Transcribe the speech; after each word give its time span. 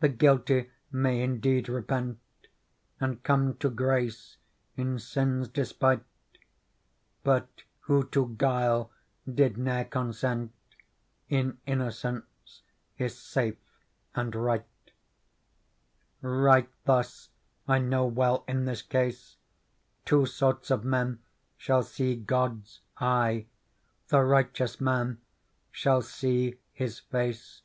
The 0.00 0.08
guilty 0.08 0.72
may 0.90 1.22
indeed 1.22 1.68
repent, 1.68 2.18
And 2.98 3.22
come 3.22 3.54
to 3.58 3.70
grace 3.70 4.36
in 4.76 4.98
sin's 4.98 5.46
despite; 5.46 6.02
But 7.22 7.62
who 7.82 8.02
to 8.08 8.34
guile 8.36 8.90
did 9.32 9.56
ne'er 9.56 9.84
consent 9.84 10.52
In 11.28 11.58
innocence 11.66 12.62
is 12.98 13.16
safe 13.16 13.54
andT 14.16 14.34
right." 14.34 14.66
Right 16.40 16.68
thus 16.84 17.28
I 17.68 17.78
know 17.78 18.06
well 18.06 18.42
in 18.48 18.64
this 18.64 18.82
case 18.82 19.36
Two 20.04 20.26
sorts 20.26 20.72
of 20.72 20.82
men 20.84 21.20
shall 21.56 21.84
see 21.84 22.16
God's 22.16 22.80
eye; 22.98 23.46
The 24.08 24.20
righteous. 24.22 24.78
jnan 24.78 25.18
shall 25.70 26.02
see 26.02 26.58
His 26.72 26.98
face. 26.98 27.62